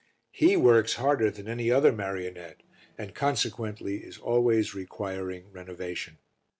He 0.31 0.57
works 0.57 0.95
harder 0.95 1.29
than 1.29 1.47
any 1.47 1.69
other 1.69 1.91
marionette 1.91 2.63
and 2.97 3.13
consequently 3.13 3.97
is 3.97 4.17
always 4.17 4.73
requiring 4.73 5.51
renovation. 5.51 6.17